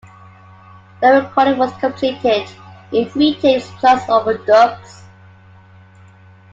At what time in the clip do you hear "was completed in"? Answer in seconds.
1.59-3.07